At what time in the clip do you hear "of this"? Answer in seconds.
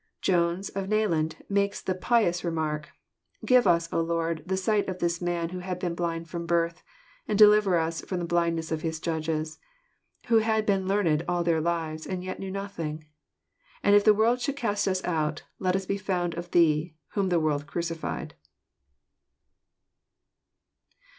4.89-5.21